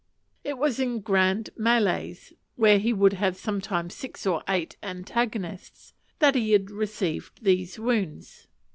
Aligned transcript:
It 0.43 0.57
was 0.57 0.79
in 0.79 1.01
grand 1.01 1.51
mélées, 1.59 2.33
where 2.55 2.79
he 2.79 2.91
would 2.91 3.13
have 3.13 3.37
sometimes 3.37 3.93
six 3.93 4.25
or 4.25 4.41
eight 4.49 4.75
antagonists, 4.81 5.93
that 6.17 6.33
he 6.33 6.53
had 6.53 6.71
received 6.71 7.43
these 7.43 7.77
wounds. 7.77 8.47